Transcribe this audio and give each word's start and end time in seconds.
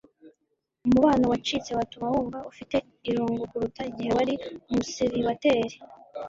umubano 0.85 1.25
wacitse 1.31 1.71
watuma 1.77 2.07
wumva 2.13 2.39
ufite 2.51 2.77
irungu 3.09 3.41
kuruta 3.51 3.81
igihe 3.91 4.11
wari 4.17 4.33
umuseribateri 4.69 5.75